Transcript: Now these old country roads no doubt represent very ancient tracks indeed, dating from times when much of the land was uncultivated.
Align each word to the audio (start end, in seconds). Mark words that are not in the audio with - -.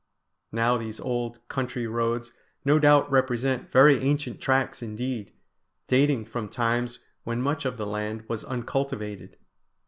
Now 0.51 0.79
these 0.79 0.99
old 0.99 1.47
country 1.47 1.85
roads 1.85 2.33
no 2.65 2.79
doubt 2.79 3.11
represent 3.11 3.71
very 3.71 3.99
ancient 3.99 4.41
tracks 4.41 4.81
indeed, 4.81 5.31
dating 5.85 6.25
from 6.25 6.49
times 6.49 6.97
when 7.23 7.39
much 7.39 7.65
of 7.65 7.77
the 7.77 7.85
land 7.85 8.27
was 8.27 8.43
uncultivated. 8.43 9.37